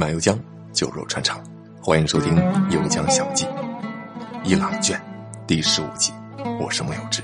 [0.00, 0.34] 马油浆，
[0.72, 1.38] 酒肉穿肠。
[1.82, 2.34] 欢迎收听
[2.70, 3.44] 《油浆小记》
[4.44, 4.98] 伊朗卷
[5.46, 6.10] 第十五集。
[6.58, 7.22] 我是木有志。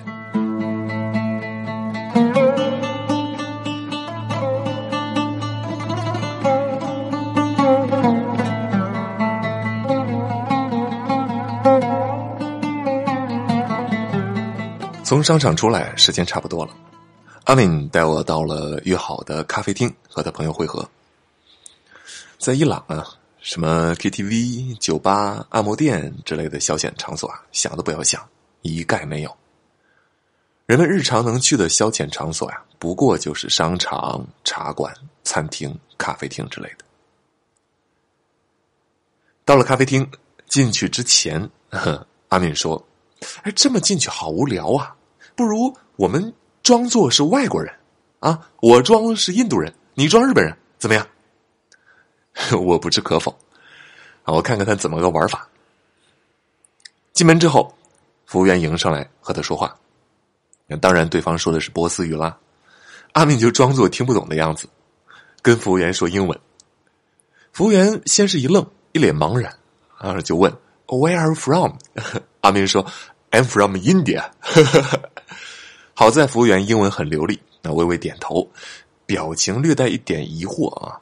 [15.03, 16.73] 从商场出来，时间差不多了。
[17.45, 20.87] 阿敏带我到了约好的咖啡厅，和他朋友会合。
[22.47, 23.05] 在伊朗啊，
[23.41, 28.25] 什么 KTV、酒吧、按摩店之类的消遣场所啊，想都不要想，
[28.63, 29.37] 一概没有。
[30.67, 36.85] 人们日常能去的消遣场所呀，不过就是商场、茶馆、餐厅、咖啡厅之类的。
[39.45, 40.09] 到了咖啡厅，
[40.47, 41.51] 进去之前，
[42.31, 42.81] 阿敏说
[43.43, 44.95] ：“哎，这么进去好无聊啊，
[45.35, 46.33] 不如我们……”
[46.63, 47.75] 装作是外国人，
[48.21, 51.05] 啊，我装是印度人，你装日本人，怎么样？
[52.61, 53.37] 我不置可否，
[54.25, 55.49] 我看看他怎么个玩法。
[57.13, 57.75] 进门之后，
[58.27, 59.75] 服务员迎上来和他说话，
[60.81, 62.37] 当然对方说的是波斯语啦。
[63.13, 64.69] 阿敏就装作听不懂的样子，
[65.41, 66.39] 跟服务员说英文。
[67.53, 69.57] 服务员先是一愣，一脸茫然，
[69.97, 70.53] 啊，就问
[70.87, 71.73] Where are you from？
[72.43, 72.85] 阿敏说
[73.31, 74.25] I'm from India。
[75.95, 78.47] 好在服务员英文很流利，那微微点头，
[79.07, 81.01] 表情略带一点疑惑啊，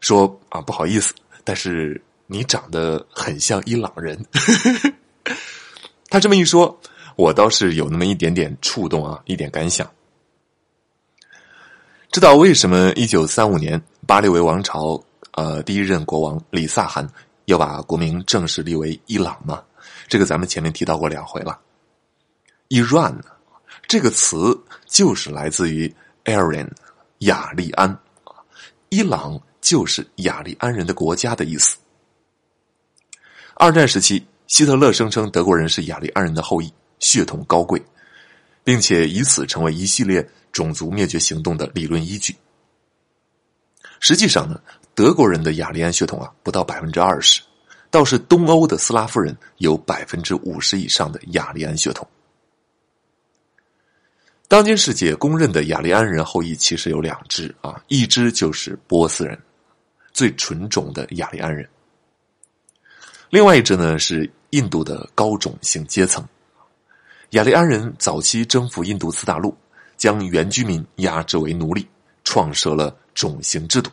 [0.00, 4.18] 说啊不好意思，但是你长得很像伊朗人。
[6.08, 6.78] 他这么一说，
[7.16, 9.88] 我倒是有那么一点点触动啊，一点感想。
[12.10, 15.00] 知道为什么一九三五年巴列维王朝
[15.32, 17.08] 呃第一任国王李萨汗
[17.44, 19.62] 要把国名正式立为伊朗吗？
[20.08, 21.58] 这个咱们前面提到过两回了
[22.70, 23.16] ，Iran。
[23.86, 25.92] 这个词就是来自于
[26.24, 26.68] Aaron
[27.18, 27.98] 雅利安，
[28.88, 31.76] 伊朗就是雅利安人的国家的意思。
[33.54, 37.82] 二战时期，希特勒声称德国人是雅利安人的后裔，血统高贵，
[38.64, 42.34] 并且以此成为一系列种族灭绝行动的理论依据。
[44.00, 44.58] 实际上呢，
[44.94, 47.42] 德国人的雅利安血统啊不到百分之二十，
[47.90, 52.08] 倒是东欧的斯拉夫人有百分之五十以上的雅利安血统。
[54.48, 59.38] 当今世界公认的雅利安人后裔其实有两支啊，一支就是波斯人，
[60.12, 61.64] 最纯种的雅利安人；
[63.30, 66.26] 另外一支呢是印度的高种姓阶层。
[67.30, 69.56] 雅利安人早期征服印度次大陆，
[69.96, 71.86] 将原居民压制为奴隶，
[72.24, 73.90] 创设了种姓制度。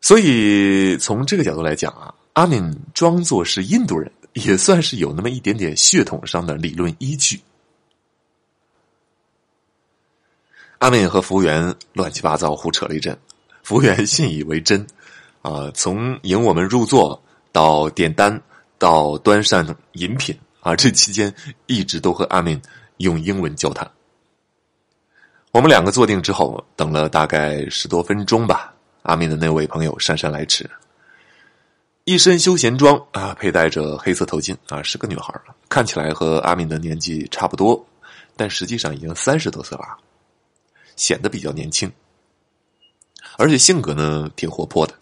[0.00, 7.38] 所以从这个角度来讲啊，阿敏装作是印度人，也算是有那么一点点血统上的理论依据。
[10.78, 13.16] 阿敏和服务员乱七八糟胡扯了一阵，
[13.70, 14.84] 服务员信以为真，
[15.42, 17.22] 啊，从迎我们入座
[17.52, 18.42] 到点单
[18.80, 21.32] 到端上饮品啊，这期间
[21.66, 22.60] 一直都和阿敏
[22.96, 23.88] 用英文交谈。
[25.52, 28.74] 我们两个坐定之后，等了大概十多分钟吧。
[29.02, 30.68] 阿敏的那位朋友姗姗来迟，
[32.02, 35.32] 一身休闲装啊，佩戴着黑色头巾啊，是个女孩
[35.68, 37.86] 看起来和阿敏的年纪差不多，
[38.36, 39.96] 但实际上已经三十多岁了。
[40.96, 41.88] 显得比较年轻，
[43.40, 44.94] 而且性格呢挺活泼的。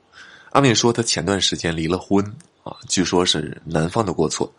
[0.50, 2.24] 阿敏说，她前段时间离了婚
[2.62, 4.50] 啊，据说是男方的过错，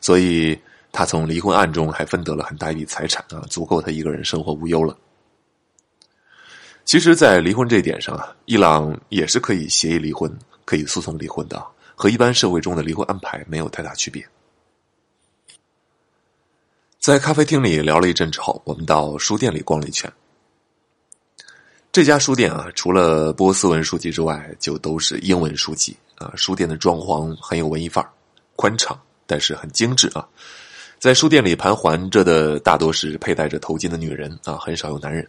[0.00, 0.58] 所以
[0.90, 4.96] 她从离婚案中还分得了很大一笔财产啊，足够她一个人生活无忧了。
[6.84, 10.28] 其实，在离婚这一点上啊，伊朗也是可以协议离婚、
[10.64, 14.26] 可以诉讼离婚的，和一般社会中的离婚安排没有太大区别。
[16.98, 20.12] 在咖啡厅里聊了一阵之后，我们到书店里逛了一圈。
[21.92, 26.32] 这家书店啊，除了波斯文书籍之外，就都是英文书籍啊。
[26.34, 28.10] 书店的装潢很有文艺范儿，
[28.56, 30.26] 宽敞，但是很精致啊。
[30.98, 35.28] 在书店里盘桓着的大多是佩戴着头巾的女人啊，很少有男人。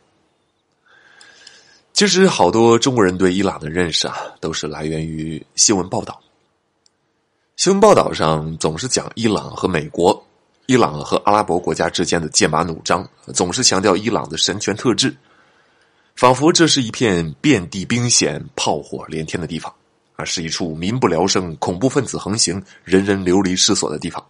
[1.92, 6.18] 其实，好多中国人对伊朗的认识啊，都是来源于新闻报道。
[7.58, 10.26] 新闻报道上总是讲伊朗和美国、
[10.68, 15.14] 伊朗和阿拉伯国家之间的剑拔弩张，总是强调伊朗的神权特质。
[16.16, 19.74] 仿佛这是一片遍地兵险、炮火连天的地方，
[20.16, 24.24] 啊，是一处民不聊生、恐怖分子横行、人人流离失所的地方。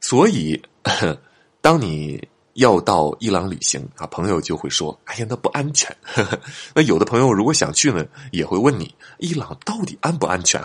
[0.00, 0.60] 所以，
[1.60, 5.94] 当你要到伊朗旅行啊，朋友就会说：“哎呀，那不安全。
[6.74, 10.62] ”那有的朋友如果想去呢，也会问你：“伊朗到底安不安全？”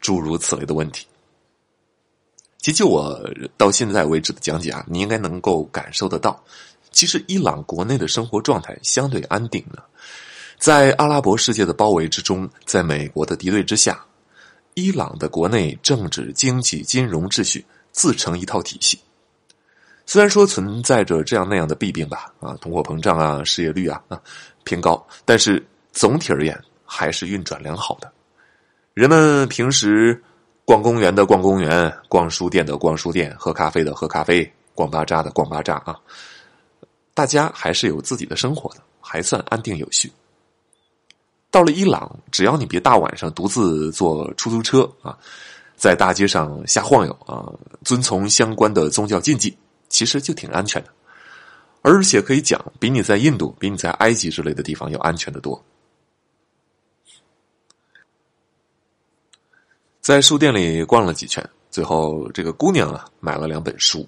[0.00, 1.06] 诸如此类的问题。
[2.58, 3.18] 其实，就我
[3.56, 6.44] 到现在为止的讲解啊，你应该能够感受得到。
[6.96, 9.84] 其实伊朗国内的生活状态相对安定了，
[10.58, 14.02] 在阿拉伯世界的包围之中，在美国的敌对之下，
[14.72, 17.62] 伊朗的国内政治、经济、金融秩序
[17.92, 18.98] 自成一套体系。
[20.06, 24.18] 虽然说存在着这样那样的弊病吧，啊，通货膨胀啊，失业率啊啊
[24.64, 28.10] 偏高，但是总体而言还是运转良好的。
[28.94, 30.18] 人们平时
[30.64, 35.94] 逛公园的逛公园，逛书店的逛书店，喝咖啡的喝咖啡，逛巴扎的逛巴扎啊，
[37.16, 40.12] 大家还是有自己的生活的，还算安定有序。
[41.50, 45.16] 到了伊朗，只要你别大晚上独自坐出租车啊，
[45.76, 47.50] 在大街上瞎晃悠啊，
[47.84, 49.56] 遵从相关的宗教禁忌。
[49.88, 50.92] 其实就挺安全的，
[51.80, 55.64] 而且可以讲，比你在印度、比你在埃及之类的地方要安全的多。
[60.02, 64.06] 在书店里逛了几圈，最后这个姑娘啊买了两本书，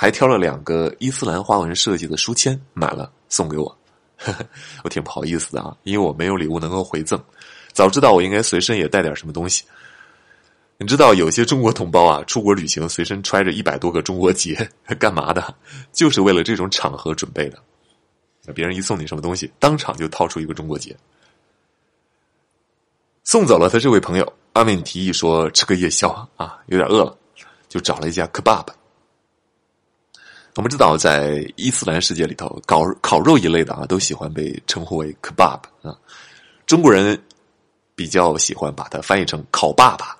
[0.00, 3.78] 还挑了两个伊斯兰花纹设计的书签买了送给我。
[4.82, 7.22] 我挺不好意思的啊，因为我没有礼物能够回赠，
[7.74, 9.62] 早知道我应该随身也带点什么东西。
[10.78, 14.66] 你知道有些中国同胞啊，出国旅行随身揣着一百多个中国结，
[14.98, 15.54] 干嘛的？
[15.92, 17.58] 就是为了这种场合准备的。
[18.46, 20.96] 那别人一送你什么东西，当场就掏出一个中国结。
[23.22, 27.14] 送走了他这位朋友，阿敏提议说吃个夜宵啊，有点饿了，
[27.68, 28.64] 就找了一家 kebab。
[30.56, 35.96] 我们知道，在伊斯兰世界里头，烤烤肉一类的啊，都喜欢被称呼为 kebab 啊，
[36.66, 37.20] 中国人。
[37.96, 40.16] 比较喜欢把它翻译成“烤爸爸”。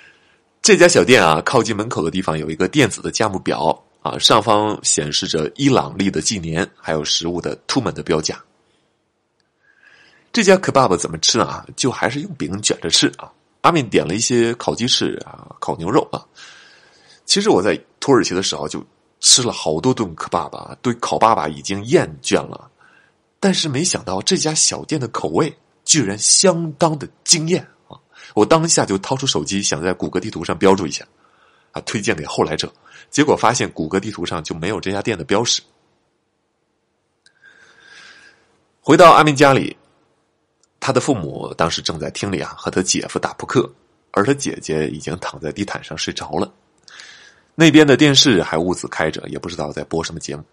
[0.62, 8.42] 这家小店啊，靠近门口的地方有一个电子的价目表啊，上方显示着伊朗历的纪年，还有食物的出门的标价。
[10.32, 11.66] 这家 kebab 怎么吃啊？
[11.76, 13.30] 就还是用饼卷着吃啊。
[13.60, 16.24] 阿敏点了一些烤鸡翅啊，烤牛肉啊。
[17.28, 18.82] 其实我在土耳其的时候就
[19.20, 22.70] 吃了好多顿可爸爸，对烤爸爸已经厌倦了，
[23.38, 25.56] 但是没想到这家小店的口味。
[25.84, 27.96] 居然相当的惊艳啊！
[28.34, 31.02] 我当下就掏出手机，想在谷歌地图上标注一下，
[31.72, 32.70] 啊，推荐给后来者。
[33.08, 35.62] 结果发现谷歌地图上就没有这家店的标识。
[38.82, 39.74] 回到阿明家里，
[40.78, 43.72] 他的父母当时正在厅里啊和他姐夫打扑克，
[44.10, 46.52] 而他姐姐已经躺在地毯上睡着了。
[47.60, 50.44] 那边的电视还兀自开着，也不知道在播什么节目。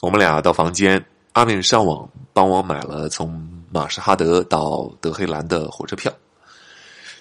[0.00, 1.04] 我们俩到房间。
[1.32, 6.12] 阿敏上网帮我买了从马什哈德到德黑兰的火车票，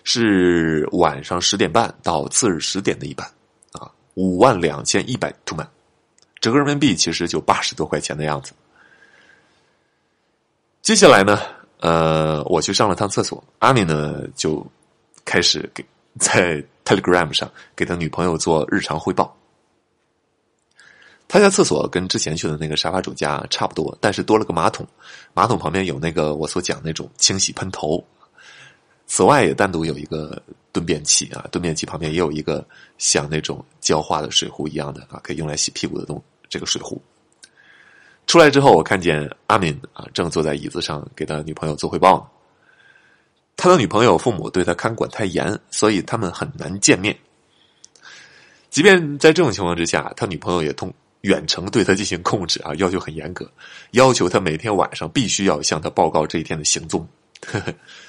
[0.04, 3.25] 是晚上十点半到次日十点的一班，
[3.74, 5.69] 啊，五万两千一百图曼，
[6.42, 8.51] 折合人民币其实就八十多块钱的样子。
[10.81, 11.39] 接下来呢，
[11.80, 14.65] 呃，我去上了趟厕所，阿敏呢就
[15.24, 15.86] 开始给
[16.18, 19.38] 在 Telegram 上给他女朋友做日常汇报。
[21.27, 24.88] 他家厕所跟之前去的那个沙发主家差不多，但是多了个马桶，
[25.36, 28.03] 马桶旁边有那个我所讲那种清洗喷头。
[29.06, 30.41] 此外，也单独有一个
[30.71, 36.19] 蹲便器啊，蹲便器旁边也有一个像那种浇花的水壶一样的啊，可以用来洗屁股的东
[36.50, 37.00] 这个水壶。
[38.25, 42.38] 出来之后，我看见阿敏啊正坐在椅子上给他女朋友做汇报呢。
[43.60, 47.14] 他的女朋友父母对他看管太严，所以他们很难见面。
[48.70, 50.94] 即便在这种情况之下，他女朋友也通。
[51.24, 53.52] 远程对他进行控制啊，要求很严格，
[53.92, 57.06] 要求他每天晚上必须要向他报告这一天的行踪。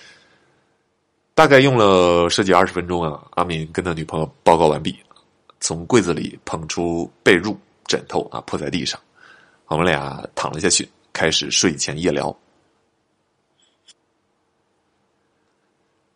[1.35, 4.97] 大概用了十几二十分钟啊，阿敏跟他女朋友报告完毕，
[5.59, 9.00] 从柜子里捧出被褥、枕头啊，铺在地上，
[9.66, 12.33] 我们俩躺了下去，开始睡前夜聊。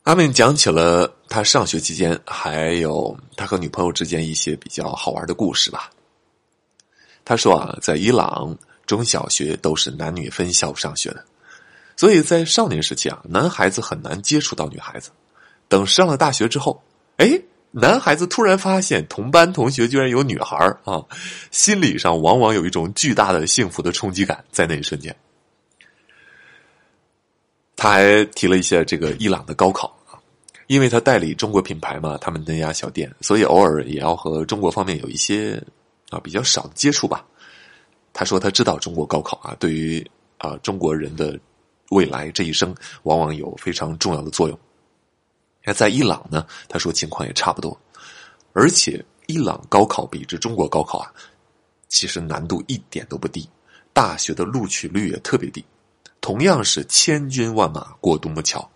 [0.04, 5.90] 阿敏讲起了他上学期间，还有他和女朋友之间一些比较好玩的故事吧。
[7.24, 11.24] 他说啊，在伊朗中小学都是男女分校上学的，
[11.96, 15.08] 所以在少年时期啊，男孩子很难接触到女孩子。
[15.68, 16.82] 等上了大学之后，
[17.16, 21.02] 哎，男孩子突然发现同班同学居然有女孩啊，
[21.50, 25.16] 心理上往往有一种巨大的幸福的冲击感，在那一瞬间。
[27.76, 30.18] 他还提了一下这个伊朗的高考啊，
[30.66, 35.62] 因为他代理中国品牌嘛，他们那家小店，所以偶尔也要和中国方面有一些。
[36.10, 37.26] 啊，比较少的接触吧。
[38.12, 41.36] 他说他知道中国高考啊，对于啊中国人的
[41.90, 42.72] 未来这一生，
[43.04, 44.56] 往往有非常重要的作用。
[45.64, 47.76] 那在伊朗呢，他说情况也差不多，
[48.52, 51.10] 而且伊朗高考比之中国高考啊，
[51.88, 53.48] 其实难度一点都不低，
[53.92, 55.64] 大学的录取率也特别低，
[56.24, 58.66] 同样是千军万马过独木桥。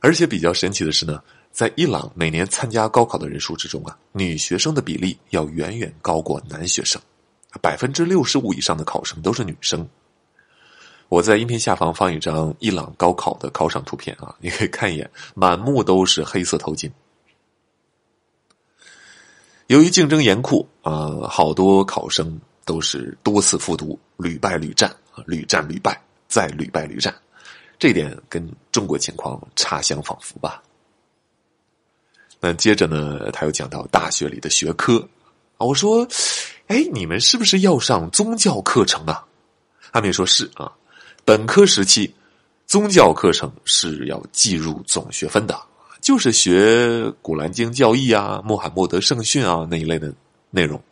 [0.00, 1.22] 而且比较神奇的是呢。
[1.52, 7.00] 在伊朗，每年参加高考的人数之中啊，女学生的比例要远远高过男学生，
[7.60, 9.86] 百分之六十五以上的考生都是女生。
[11.08, 16.90] 我在音频下方放一张伊朗高考的考场图片啊， 你可以看一眼，满目都是黑色头巾。
[19.68, 24.92] 由于竞争严酷啊，好多考生都是多次复读，屡败屡战，
[25.26, 27.14] 屡战屡败，再屡败屡战，
[27.78, 30.62] 这点跟中国情况差相仿佛吧。
[32.40, 34.98] 那接着呢，他又讲到大学里的学科
[35.56, 36.06] 啊，我说，
[36.66, 39.24] 哎，你们是不是要上宗教课程啊？
[39.92, 40.70] 阿明说是啊，
[41.24, 42.12] 本科时期
[42.66, 45.58] 宗教课程是要计入总学分的，
[46.00, 50.12] 就是学古兰经教义啊、穆罕默德圣训啊那一类的
[50.50, 50.82] 内容。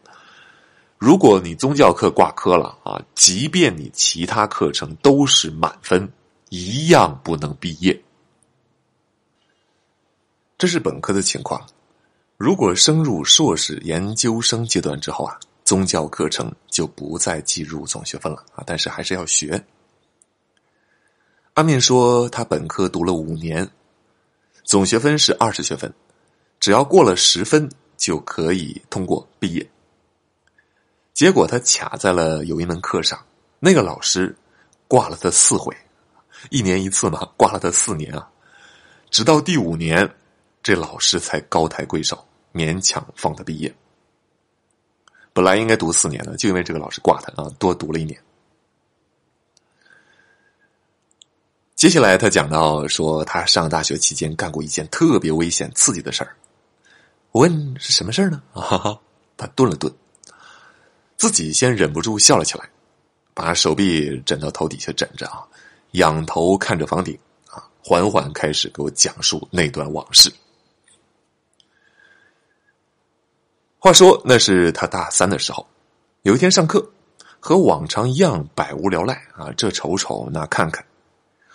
[1.02, 6.08] 如果你宗教课挂科了啊，即便你其他课程都是满分，
[6.48, 8.00] 一样不能毕业。
[10.56, 11.60] 这是本科的情况，
[12.36, 19.60] 如果升入硕士研究生阶段之后啊，宗教课程就不再计入总学分了啊，但是还是要学。
[21.54, 23.68] 阿面说他本科读了五年，
[24.62, 25.92] 总学分是二十学分，
[26.60, 29.68] 只要过了十分就可以通过毕业。
[31.14, 33.22] 结果他卡在了有一门课上，
[33.58, 34.36] 那个老师
[34.88, 35.76] 挂了他四回，
[36.50, 38.28] 一年一次嘛，挂了他四年啊，
[39.10, 40.10] 直到第五年。
[40.64, 43.74] 这老师才高抬贵手，勉强放他毕业。
[45.32, 48.16] 本来应该读四年的，就因为这个老师挂他啊，多读了一年。
[51.74, 56.36] 接下来他讲到说，他上大学期间干过一件特别危险、刺激的事儿。
[57.32, 58.40] 我问是什么事儿呢？
[58.52, 59.00] 啊哈哈，
[59.36, 59.92] 他顿了顿，
[61.16, 62.68] 自己先忍不住笑了起来，
[63.34, 65.46] 把手臂枕到头底下枕着啊，
[65.92, 70.32] 仰头看着房顶啊，缓缓开始给我讲述那段往事。
[73.78, 75.66] 话说，那是他大三的时候，
[76.22, 76.88] 有一天上课，
[77.40, 80.84] 和往常一样百无聊赖啊，这瞅瞅那看看，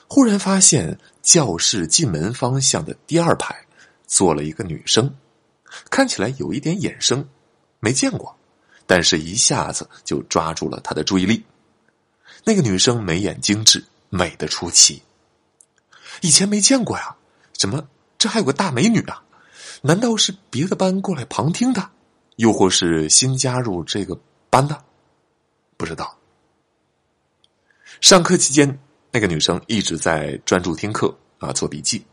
[0.10, 3.56] 忽然发现教室进门方向的第二排
[4.06, 5.16] 坐了一个女生，
[5.90, 7.28] 看起来有一点眼生，
[7.80, 8.37] 没见过，
[8.88, 11.46] 但是一下子就抓住了他的注意力。
[12.44, 15.04] 那个女生眉眼精致，美的出奇，
[16.22, 17.16] 以前没见过呀，
[17.54, 19.22] 怎么这还有个大美女啊？
[19.82, 21.92] 难道是别的班过来旁听的？
[22.38, 24.18] 又或是新加入这个
[24.50, 24.84] 班的，
[25.76, 26.18] 不知道。
[28.00, 28.80] 上课期间，
[29.12, 32.06] 那个女生一直在专注听课啊，做笔记。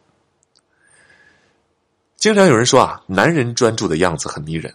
[2.16, 4.74] 经常有人说啊，男人专注的样子很迷人，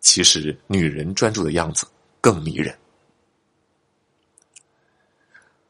[0.00, 1.86] 其实女人专注的样子
[2.20, 2.76] 更迷人。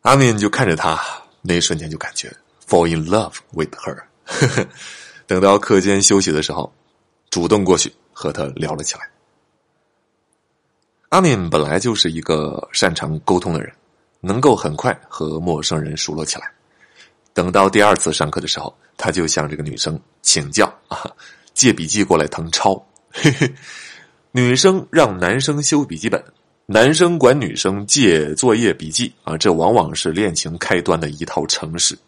[0.02, 0.98] 阿敏就看着他，
[1.42, 2.34] 那一瞬间就感觉
[2.66, 4.68] fall in love with her 呵 呵。
[5.26, 6.72] 等到课间休息的时候，
[7.28, 7.92] 主动过去。
[8.12, 9.10] 和他聊了起来。
[11.08, 13.72] 阿敏本来就是一个擅长沟通的人，
[14.20, 16.52] 能够很快和陌生人熟络起来。
[17.32, 21.10] 等到第二次上课的时候，他就向这个女生请教啊，
[21.54, 22.74] 借笔记过来誊抄。
[23.10, 23.54] 嘿 嘿
[24.32, 26.22] 女生让男生修笔记本，
[26.66, 31.98] 男生管女生借作业笔记啊，这往往是恋情开端的一套程式。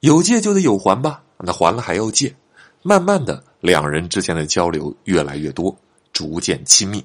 [0.00, 2.34] 有借就得有还吧，那还了还要借。
[2.82, 5.76] 慢慢的，两人之间的交流越来越多，
[6.12, 7.04] 逐渐亲密，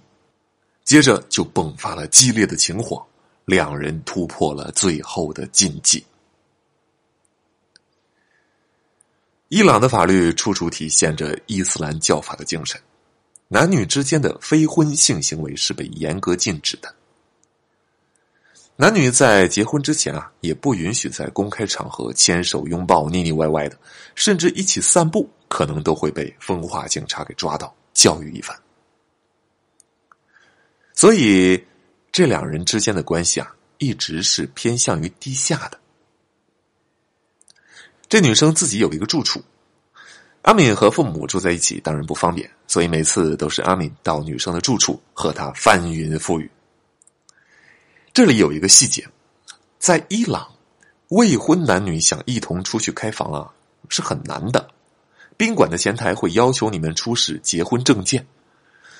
[0.84, 3.06] 接着就迸发了激烈的情火，
[3.46, 6.04] 两人突破了最后的禁忌。
[9.50, 12.80] 伊朗的法律处处体现着伊斯兰教法的精神，
[13.54, 16.92] 男女之间的非婚性行为是被严格禁止的。
[18.76, 23.78] 男女在结婚之前啊，也不允许在公开场合牵手、拥抱、腻腻歪歪的，
[24.16, 28.60] 甚至一起散步，可能都会被风化警察给抓到，教育一番。
[30.96, 31.64] 所以，
[32.12, 35.80] 这两人之间的关系啊，一直是偏向于低下的。
[38.10, 39.40] 这女生自己有一个住处，
[40.44, 46.52] 阿敏和父母住在一起，当然不方便，所以每次都是阿敏到女生的住处和她翻云覆雨。
[48.14, 49.08] 这里有一个细节，
[49.80, 50.46] 在伊朗，
[51.08, 53.50] 未婚男女想一同出去开房啊，
[53.88, 54.70] 是很难的。
[55.38, 58.28] 宾馆的前台会要求你们出示结婚证件，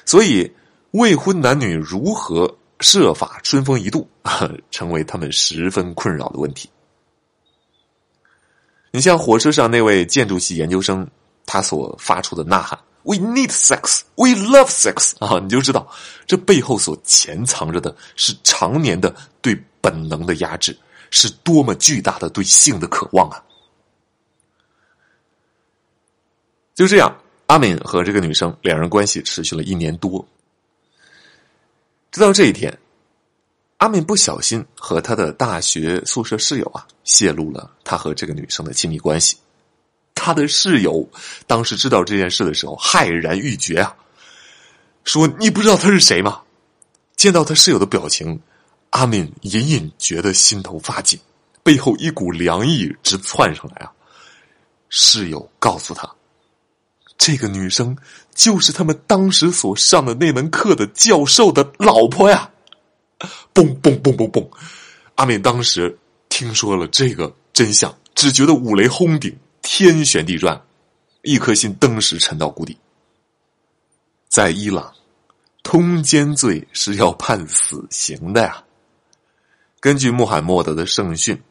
[0.06, 0.50] 所以
[0.92, 4.08] 未婚男女如何设法春风一度，
[4.72, 6.70] 成为他们十分困扰的问题。
[8.92, 11.08] 你像火车上那位建筑系研究生，
[11.46, 12.80] 他所发出的呐喊。
[13.06, 15.38] We need sex, we love sex 啊！
[15.38, 15.86] 你就知道，
[16.26, 20.74] 这背后所潜藏着的是常年的对本能的压制，
[21.12, 23.44] 是多么巨大的对性的渴望啊！
[26.74, 27.14] 就这样，
[27.48, 30.26] 阿敏和这个女生两人关系持续了一年多。
[32.10, 32.80] 直到这一天，
[33.80, 39.36] 阿敏不小心和他的大学宿舍室友啊泄露了他和这个女生的亲密关系。
[40.16, 41.08] 他的室友
[41.48, 43.96] 当时知道这件事的时候骇然欲绝啊，
[45.04, 46.42] 说：“你不知道他是谁吗？”
[47.16, 48.40] 见到他室友的表情，
[48.92, 51.20] 阿敏隐隐觉得心头发紧，
[51.64, 53.92] 背后一股凉意直窜上来啊。
[54.90, 56.10] 室友告诉他，
[57.18, 57.98] 这个女生
[58.36, 62.50] 就是他们当时所上的那门课的教授的老婆呀。
[63.54, 64.46] 嘣嘣嘣嘣嘣！
[65.16, 70.62] 阿敏当时听说了这个真相，只觉得五雷轰顶，天旋地转，
[71.24, 72.78] 一颗心登时沉到谷底。
[74.30, 74.94] 在伊朗，
[75.64, 78.64] 通奸罪是要判死刑的呀。
[79.80, 81.42] 根据穆罕默德的圣训，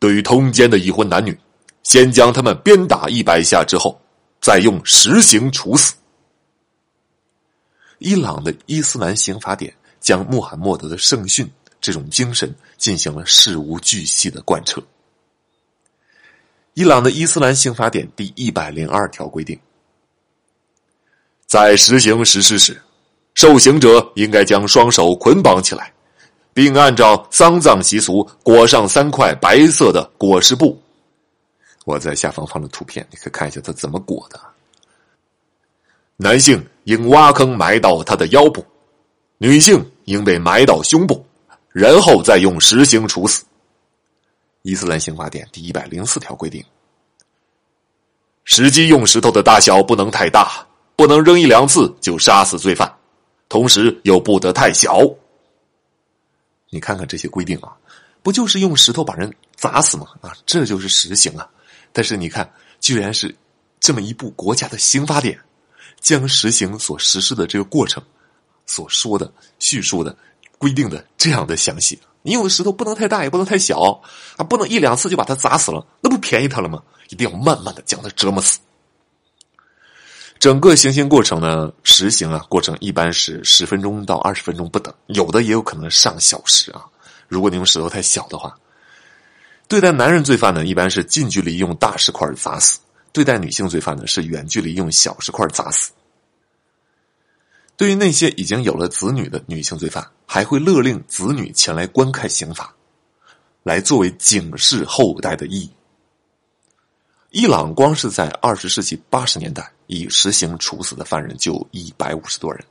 [0.00, 1.38] 对于通奸的已婚男女，
[1.84, 4.00] 先将他们鞭打一百下之后，
[4.40, 5.94] 再用实刑处死。
[7.98, 9.72] 伊朗的伊斯兰刑法典。
[10.04, 14.82] 将穆罕默德的圣训这种精神进行了事无巨细的贯彻。
[16.74, 19.56] 伊朗的伊斯兰刑法典第一百零二条规定，
[21.46, 22.76] 在实行实施时，
[23.34, 25.92] 受刑者应该将双手捆绑起来，
[26.52, 30.76] 并按照丧葬习俗裹上三块白色的裹尸布。
[31.84, 34.40] 我在下方放了图片，你可以看一下他怎么裹的。
[36.16, 38.64] 男性应挖坑埋到他的腰部。
[39.38, 41.24] 女性应被埋到胸部，
[41.70, 43.44] 然后再用石刑处死。
[44.64, 46.64] 伊斯兰刑法典第一百零四条规定：
[48.44, 50.66] 实际用石头的大小不能太大，
[50.96, 52.90] 不能扔一两次就杀死罪犯，
[53.50, 55.02] 同时又不得太小。
[56.70, 57.76] 你看看这些规定啊，
[58.22, 60.06] 不就是用石头把人砸死吗？
[60.22, 61.46] 啊，这就是实刑啊！
[61.92, 63.36] 但是你看，居然是
[63.78, 65.38] 这么一部国家的刑法典，
[66.00, 68.02] 将实行所实施的这个过程。
[68.64, 70.16] 所说的叙述的
[70.58, 74.00] 规定的这样的详细，你用的石头不能太大，也不能太小
[74.36, 76.82] 啊，不能一两次就把它砸死了，那不便宜他了吗？
[77.10, 78.58] 一定要慢慢的将他折磨死。
[80.38, 86.84] 整个行刑过程呢，实行啊，过程一般是十分钟到二十分钟不等，有的也有可能上小时啊。
[87.28, 88.54] 如果你用石头太小的话，
[89.68, 92.78] 对待男人罪犯呢，一般是近距离用大石块砸死；
[93.12, 95.92] 对待女性罪犯呢，是远距离用小石块砸死。
[97.76, 102.74] 对于那些已经有了子女的女性罪犯，还会勒令子女前来观看刑法，
[103.62, 105.70] 来作为警示后代的意义。
[107.30, 112.64] 伊朗光是在二十世纪八十年代已实行处死的犯人就一百五十多人，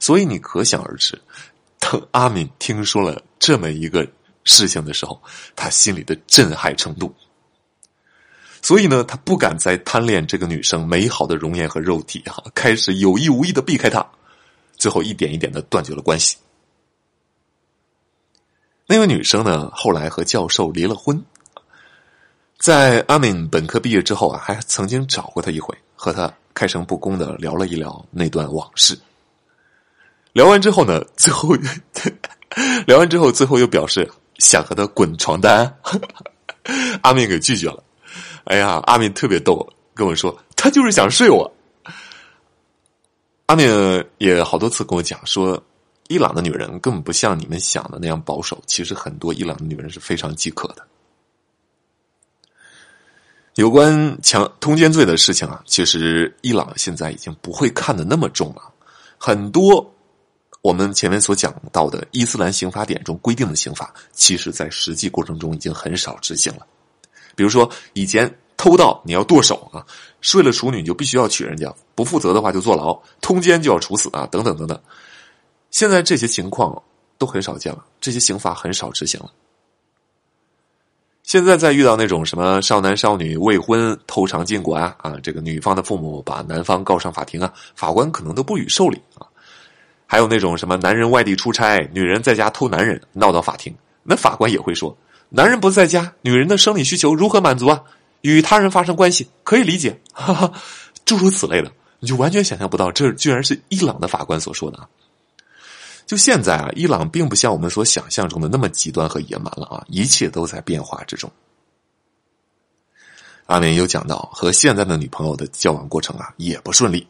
[0.00, 1.16] 所以你可想而知，
[1.78, 4.04] 当阿敏听说了这么一个
[4.42, 5.22] 事情的时候，
[5.54, 7.14] 他心里的震撼程度。
[8.60, 14.04] 所以呢，他不敢再贪恋这个女生美好的容颜和肉体啊，开始有意无意的避开她。
[14.84, 16.36] 最后一点一点的断绝了关系。
[18.86, 19.70] 那位女生呢？
[19.72, 21.24] 后来和教授离了婚。
[22.58, 28.94] 在阿敏本科毕业之后啊，还曾经找过他一回，和他开诚布公的聊了一聊那段往事。
[30.34, 31.56] 聊完之后呢，最后
[32.86, 35.78] 聊完之后，最后又表示想和他滚床单，
[37.00, 37.82] 阿敏给拒绝了。
[38.44, 41.50] 哎呀，阿敏特别逗，跟我说他就是想睡我。
[43.46, 43.68] 阿敏
[44.16, 45.62] 也好多次跟我讲说，
[46.08, 48.58] 伊朗的女人根本不像你们想的那样保守。
[48.66, 50.82] 其实很多伊朗的女人是非常饥渴的。
[53.56, 58.62] 有关强通奸罪的事情啊，其实伊朗现在已经不会看的那么重了。
[59.18, 59.94] 很多
[60.62, 66.66] 我们前面所讲到的伊斯兰刑法典中规定的刑法，其实在实际过程中已经很少执行了。
[67.36, 68.34] 比如说以前。
[68.56, 69.84] 偷盗你要剁手啊！
[70.20, 74.26] 睡了处女你就必须要娶人家，不负责的话就坐牢，通奸就要处死啊！
[74.30, 74.80] 等等等等。
[75.70, 76.82] 现在这些情况
[77.18, 79.30] 都很少见了，这些刑法很少执行了。
[81.24, 89.26] 现在再遇到那种什么少男少女未婚偷尝禁果啊啊，这个女方的父母把男方告上法庭啊，法官可能都不予受理啊。
[90.06, 94.96] 还有那种什么男人外地出差，女人在家偷男人，闹到法庭，那法官也会说：
[95.30, 97.82] 男人不在家，女人的生理需求如何满足啊？
[98.24, 100.50] 与他人发生关系可以理解，哈哈，
[101.04, 104.88] 诸如此类的，你就完全想象不到，这居然是伊朗的法官所说的啊！
[106.06, 111.30] 就现在啊，伊朗并不像我们所想象中的那么极端和野蛮了啊，一切都在变化之中。
[113.44, 117.06] 阿敏又讲到和现在的女朋友的交往过程啊，也不顺利，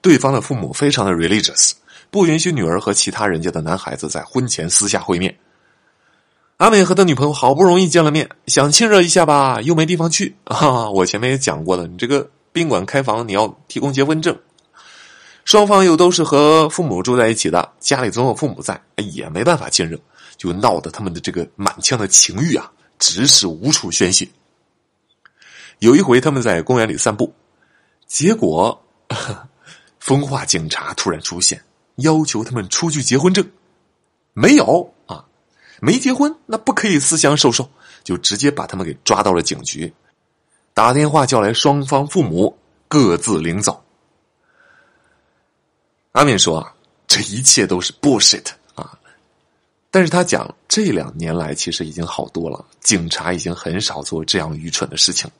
[0.00, 1.74] 对方的父母非常的 religious，
[2.10, 5.32] 不允许女儿和其他人家的男孩子在婚前私下会面。
[6.56, 10.88] 阿美和他女朋友好不容易见了面，想亲热一下吧，又没地方去 啊！
[10.88, 14.34] 我前面也讲过了，你这个宾馆开房，你要提供结婚证。
[15.44, 20.00] 双方又都是和父母住在一起的，家里总有父母在，也没办法亲热，
[20.38, 24.26] 就闹得他们的这个满腔的情欲啊，直是无处宣泄。
[25.80, 27.30] 有一回，他们在公园里散步，
[28.06, 28.82] 结果
[30.00, 31.62] 风化警察突然出现，
[31.96, 33.46] 要求他们出具结婚证。
[34.32, 34.94] 没有，
[35.80, 37.68] 没结婚，那不可以私相授受，
[38.02, 39.92] 就直接把他们给抓到了警局，
[40.74, 42.56] 打电话叫来双方父母，
[42.88, 43.82] 各自领走。
[46.12, 46.66] 阿敏说：“，
[47.06, 48.98] 这一切都是 bullshit 啊！”
[49.90, 55.30] 但是他讲，这两年来其实已经好多了，警察已经很少做这样愚蠢的事情。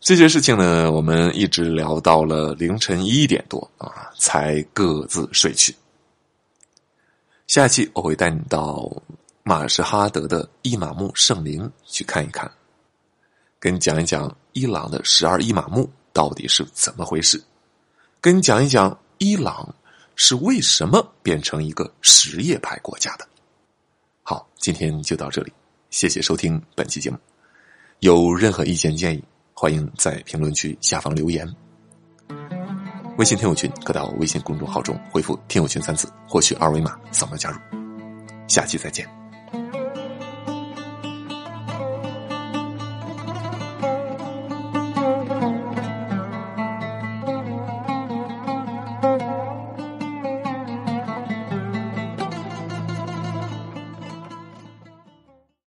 [0.00, 5.74] 这些事情呢，我们一直聊到了凌晨一点多啊，才各自睡去。
[7.46, 8.90] 下期我会带你到
[9.42, 12.50] 马什哈德的伊玛目圣陵去看一看，
[13.58, 17.42] 跟你讲一讲伊朗的十二伊玛目到底是怎么回事，
[18.20, 19.74] 跟你讲一讲伊朗
[20.16, 23.28] 是为什么变成一个什叶派国家的。
[24.22, 25.52] 好，今天就到这里，
[25.90, 27.18] 谢谢收听本期节目，
[28.00, 29.22] 有任何意见建议。
[29.56, 31.46] 欢迎在评论区下方留言。
[33.16, 37.56] 微信听友群可到微信公众号中回复“听友群”三字，获取二维码扫描加入。
[38.48, 39.23] 下期再见。